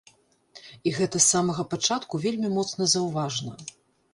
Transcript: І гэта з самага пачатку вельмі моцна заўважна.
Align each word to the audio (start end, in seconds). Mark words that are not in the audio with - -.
І 0.91 0.93
гэта 0.99 1.17
з 1.21 1.25
самага 1.33 1.65
пачатку 1.73 2.23
вельмі 2.25 2.51
моцна 2.57 2.89
заўважна. 2.95 3.53